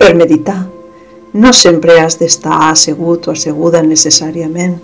Per 0.00 0.14
meditar, 0.16 0.62
no 1.32 1.52
sempre 1.52 1.98
has 2.00 2.16
d'estar 2.16 2.56
assegut 2.70 3.26
o 3.28 3.34
asseguda 3.36 3.82
necessàriament, 3.84 4.78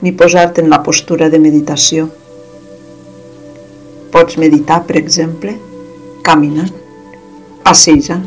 ni 0.00 0.12
posar-te 0.14 0.62
en 0.62 0.70
la 0.70 0.78
postura 0.86 1.26
de 1.28 1.40
meditació. 1.42 2.06
Pots 4.14 4.38
meditar, 4.38 4.78
per 4.86 4.96
exemple, 5.02 5.56
caminant, 6.22 6.70
passejant. 7.66 8.24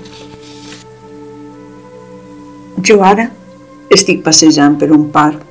Jo 2.84 3.00
ara 3.08 3.30
estic 3.96 4.20
passejant 4.28 4.76
per 4.84 4.92
un 4.92 5.08
parc. 5.16 5.42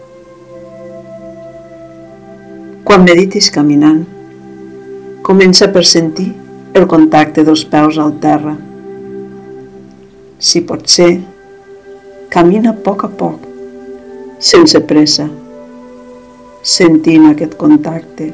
Quan 2.85 3.09
meditis 3.09 3.49
caminant, 3.55 4.03
comença 5.25 5.73
per 5.73 5.89
sentir 5.89 6.35
el 6.77 6.91
contacte 6.91 7.49
dels 7.49 7.65
peus 7.65 7.97
al 7.97 8.19
terra. 8.21 8.61
Si 10.41 10.63
pot 10.65 10.87
ser, 10.89 11.19
camina 12.33 12.71
a 12.71 12.77
poc 12.85 13.03
a 13.05 13.09
poc, 13.13 13.43
sense 14.41 14.81
pressa, 14.89 15.27
sentint 16.65 17.27
aquest 17.29 17.59
contacte, 17.61 18.31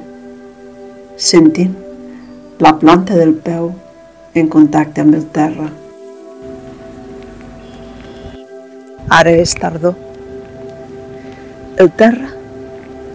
sentint 1.19 1.75
la 2.63 2.73
planta 2.79 3.19
del 3.19 3.35
peu 3.49 3.73
en 4.39 4.53
contacte 4.55 5.03
amb 5.03 5.19
el 5.19 5.27
terra. 5.35 5.67
Ara 9.19 9.35
és 9.43 9.59
tardor. 9.59 9.99
El 11.83 11.91
terra 11.99 12.31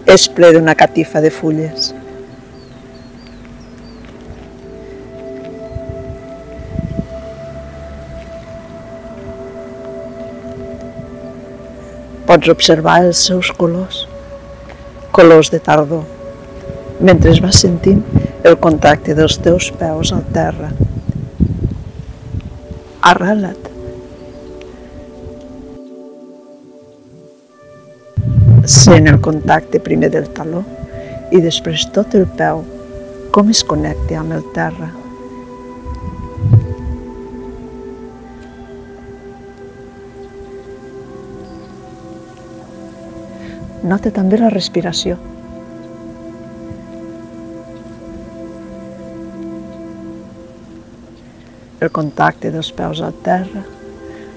és 0.04 0.28
ple 0.36 0.52
d'una 0.52 0.76
catifa 0.76 1.24
de 1.24 1.32
fulles. 1.32 1.94
Pots 12.26 12.48
observar 12.52 13.00
els 13.02 13.20
seus 13.26 13.50
colors, 13.58 14.04
colors 15.10 15.50
de 15.50 15.58
tardor, 15.58 16.04
mentre 17.02 17.34
vas 17.42 17.58
sentint 17.64 18.02
el 18.46 18.56
contacte 18.62 19.16
dels 19.18 19.36
teus 19.42 19.70
peus 19.80 20.12
al 20.14 20.22
terra. 20.34 20.70
Arrela't. 23.10 23.68
Sent 28.78 29.10
el 29.10 29.18
contacte 29.20 29.82
primer 29.82 30.12
del 30.14 30.30
taló 30.38 30.62
i 31.34 31.42
després 31.42 31.90
tot 31.90 32.14
el 32.14 32.28
peu, 32.38 32.62
com 33.34 33.50
es 33.50 33.66
connecta 33.66 34.22
amb 34.22 34.38
el 34.38 34.46
terra. 34.54 35.01
Nota 43.82 44.12
també 44.14 44.38
la 44.38 44.50
respiració. 44.52 45.16
El 51.82 51.90
contacte 51.90 52.52
dels 52.54 52.70
peus 52.78 53.02
al 53.02 53.16
terra, 53.26 53.64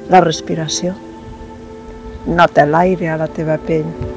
la 0.10 0.23
respiració. 0.26 0.96
Nota 2.26 2.66
l'aire 2.66 3.12
a 3.14 3.20
la 3.22 3.30
teva 3.30 3.60
pell. 3.61 4.14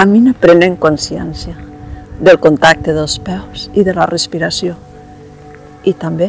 Camina 0.00 0.32
prenent 0.32 0.78
consciència 0.80 1.52
del 2.26 2.38
contacte 2.40 2.92
dels 2.96 3.18
peus 3.20 3.66
i 3.76 3.82
de 3.84 3.92
la 3.92 4.06
respiració 4.08 4.72
i 5.84 5.92
també 6.04 6.28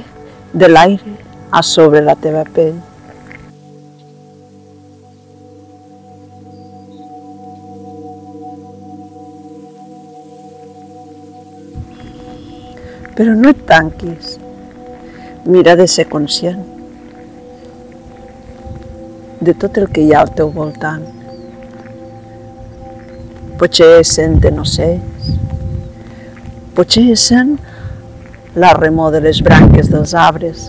de 0.63 0.67
l'aire 0.67 1.13
a 1.55 1.61
sobre 1.63 2.01
la 2.03 2.15
teva 2.25 2.41
pell. 2.57 2.75
Però 13.15 13.37
no 13.39 13.55
et 13.55 13.63
tanquis. 13.71 14.35
Mira 15.47 15.77
de 15.79 15.87
ser 15.95 16.09
conscient 16.11 16.59
de 19.39 19.55
tot 19.63 19.79
el 19.85 19.87
que 19.95 20.03
hi 20.03 20.11
ha 20.11 20.27
al 20.27 20.35
teu 20.35 20.51
voltant 20.59 21.20
potser 23.61 24.01
senten 24.09 24.57
ocells, 24.57 25.33
potser 26.73 27.11
sent 27.13 27.59
la 28.57 28.71
remor 28.73 29.11
de 29.13 29.19
les 29.21 29.41
branques 29.45 29.91
dels 29.91 30.15
arbres 30.17 30.63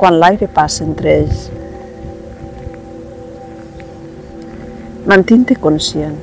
quan 0.00 0.16
l'aire 0.16 0.48
passa 0.56 0.80
entre 0.86 1.12
ells. 1.12 1.42
Mantint-te 5.12 5.58
conscient. 5.60 6.16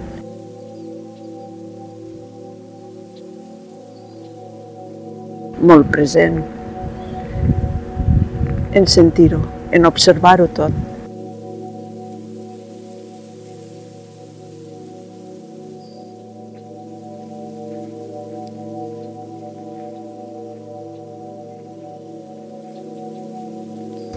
Molt 5.61 5.93
present 5.93 6.41
en 8.73 8.89
sentir-ho, 8.89 9.43
en 9.71 9.85
observar-ho 9.85 10.49
tot. 10.57 10.92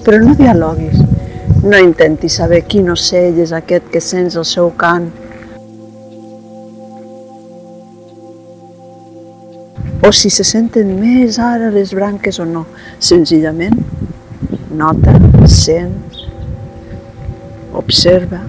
Però 0.06 0.20
no 0.22 0.36
dialoguis, 0.38 1.00
no 1.66 1.78
intentis 1.82 2.36
saber 2.38 2.60
quin 2.70 2.92
ocell 2.92 3.40
és 3.42 3.50
aquest 3.56 3.88
que 3.90 3.98
sents 3.98 4.36
el 4.38 4.44
seu 4.46 4.68
cant. 4.78 5.08
O 10.06 10.12
si 10.14 10.30
se 10.30 10.46
senten 10.46 10.92
més 11.00 11.40
ara 11.42 11.72
les 11.74 11.90
branques 11.98 12.38
o 12.38 12.46
no. 12.46 12.62
Senzillament, 13.02 13.74
nota, 14.78 15.16
sent, 15.50 15.96
observa, 17.74 18.44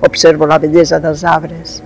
Observo 0.00 0.46
la 0.48 0.56
bellesa 0.58 0.96
dels 0.98 1.22
arbres, 1.28 1.80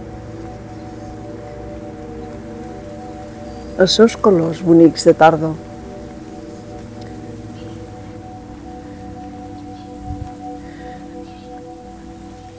els 3.74 3.96
seus 3.98 4.14
colors 4.14 4.60
bonics 4.62 5.02
de 5.08 5.14
tardor. 5.18 5.56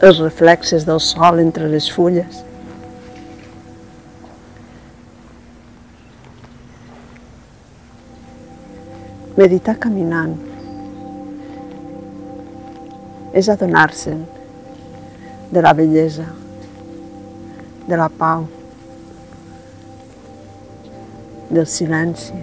Els 0.04 0.19
reflexes 0.19 0.84
del 0.86 1.00
sol 1.00 1.40
entre 1.40 1.72
les 1.72 1.88
fulles. 1.88 2.44
Meditar 9.40 9.80
caminant 9.80 10.36
és 13.36 13.48
adonar-se'n 13.52 14.34
de 15.51 15.62
la 15.62 15.74
bellesa, 15.74 16.25
de 17.88 17.97
la 17.97 18.09
pau, 18.09 18.47
del 21.50 21.68
silenci. 21.68 22.33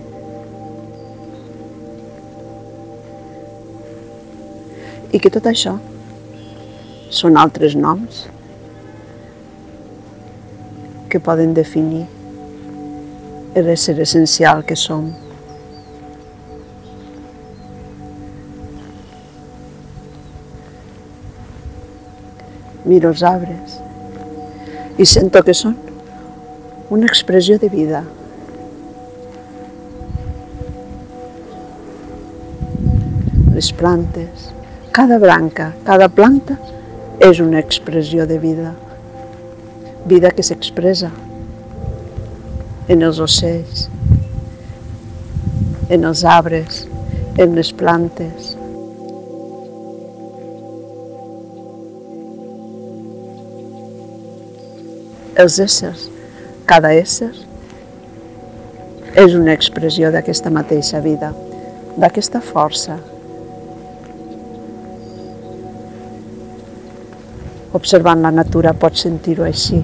I 5.12 5.20
que 5.20 5.32
tot 5.32 5.48
això 5.50 5.74
són 7.12 7.36
altres 7.36 7.74
noms 7.76 8.22
que 11.12 11.20
poden 11.20 11.52
definir 11.52 12.06
l'ésser 13.52 13.98
essencial 14.00 14.64
que 14.64 14.78
som. 14.78 15.10
Miro 22.84 23.12
els 23.12 23.22
arbres 23.22 23.78
i 25.00 25.06
sento 25.08 25.40
que 25.46 25.54
són 25.56 25.76
una 26.92 27.08
expressió 27.08 27.56
de 27.58 27.70
vida. 27.72 28.02
Les 33.54 33.70
plantes, 33.78 34.50
cada 34.92 35.18
branca, 35.22 35.70
cada 35.86 36.08
planta 36.12 36.58
és 37.22 37.40
una 37.40 37.60
expressió 37.62 38.26
de 38.26 38.38
vida. 38.42 38.72
Vida 40.10 40.32
que 40.34 40.44
s'expressa 40.44 41.12
en 42.92 43.04
els 43.06 43.20
ocells, 43.22 43.86
en 45.88 46.04
els 46.08 46.24
arbres, 46.24 46.82
en 47.38 47.54
les 47.56 47.70
plantes. 47.72 48.56
Els 55.42 55.56
éssers, 55.58 56.02
cada 56.70 56.92
ésser, 56.94 57.32
és 59.18 59.32
una 59.34 59.56
expressió 59.56 60.12
d'aquesta 60.14 60.52
mateixa 60.54 61.00
vida, 61.02 61.32
d'aquesta 61.98 62.40
força. 62.46 62.94
Observant 67.80 68.22
la 68.22 68.30
natura 68.36 68.76
pots 68.84 69.02
sentir-ho 69.08 69.48
així. 69.48 69.80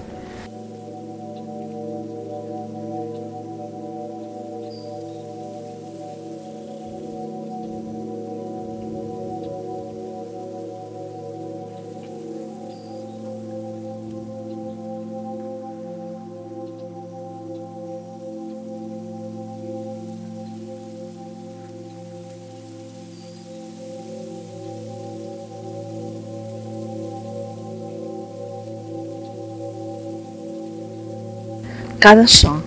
Cada 32.01 32.29
so, 32.29 32.63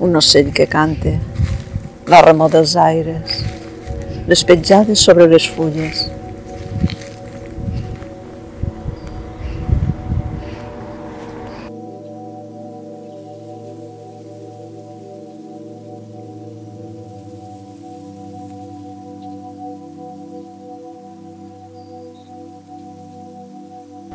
un 0.00 0.16
ocell 0.16 0.52
que 0.52 0.66
cante, 0.66 1.12
la 2.10 2.20
remor 2.26 2.50
dels 2.50 2.74
aires, 2.74 3.36
les 4.26 4.42
petjades 4.42 4.98
sobre 5.06 5.28
les 5.30 5.46
fulles. 5.46 6.08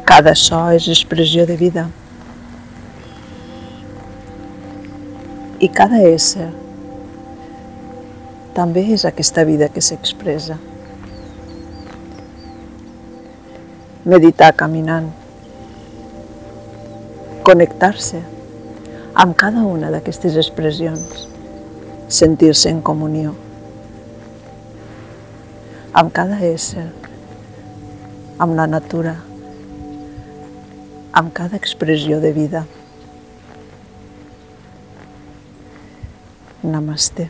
Cada 0.05 0.35
so 0.35 0.65
és 0.71 0.87
expressió 0.91 1.47
de 1.47 1.55
vida. 1.59 1.91
I 5.65 5.69
cada 5.73 6.01
ésser 6.05 6.47
també 8.57 8.83
és 8.95 9.05
aquesta 9.09 9.45
vida 9.47 9.69
que 9.73 9.81
s'expressa. 9.83 10.59
Meditar 14.13 14.51
caminant. 14.59 15.09
Connectar-se 17.47 18.21
amb 19.25 19.33
cada 19.41 19.65
una 19.65 19.89
d'aquestes 19.95 20.37
expressions. 20.43 21.25
Sentir-se 22.21 22.69
en 22.69 22.85
comunió 22.85 23.33
amb 25.95 26.11
cada 26.11 26.41
ésser, 26.43 26.89
amb 28.43 28.57
la 28.59 28.65
natura, 28.67 29.13
amb 31.15 31.31
cada 31.31 31.55
expressió 31.55 32.19
de 32.19 32.33
vida. 32.35 32.65
Namaste. 36.65 37.29